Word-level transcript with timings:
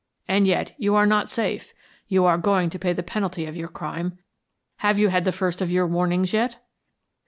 And 0.27 0.47
yet 0.47 0.73
you 0.79 0.95
are 0.95 1.05
not 1.05 1.29
safe 1.29 1.73
you 2.07 2.25
are 2.25 2.39
going 2.39 2.71
to 2.71 2.79
pay 2.79 2.91
the 2.91 3.03
penalty 3.03 3.45
of 3.45 3.55
your 3.55 3.67
crime. 3.67 4.17
Have 4.77 4.97
you 4.97 5.09
had 5.09 5.25
the 5.25 5.31
first 5.31 5.61
of 5.61 5.69
your 5.69 5.85
warnings 5.85 6.33
yet?" 6.33 6.57